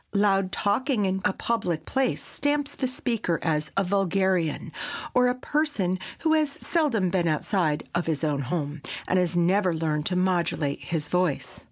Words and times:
Loud 0.15 0.51
talking 0.51 1.05
in 1.05 1.21
a 1.23 1.31
public 1.31 1.85
place 1.85 2.23
stamps 2.25 2.71
the 2.71 2.87
speaker 2.87 3.37
as 3.43 3.69
a 3.77 3.83
vulgarian, 3.83 4.71
or 5.13 5.27
a 5.27 5.35
person 5.35 5.99
who 6.21 6.33
has 6.33 6.53
seldom 6.59 7.09
been 7.11 7.27
outside 7.27 7.87
of 7.93 8.07
his 8.07 8.23
own 8.23 8.41
home, 8.41 8.81
and 9.07 9.19
has 9.19 9.35
never 9.35 9.75
learned 9.75 10.07
to 10.07 10.15
modulate 10.15 10.79
his 10.79 11.07
voice. 11.07 11.59